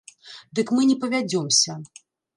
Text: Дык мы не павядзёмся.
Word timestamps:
Дык 0.59 0.71
мы 0.77 0.87
не 0.91 0.95
павядзёмся. 1.03 1.77